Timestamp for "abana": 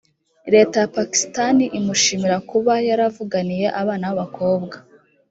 3.81-4.05